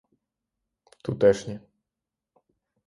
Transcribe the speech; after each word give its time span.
—Тутешні. 1.03 1.59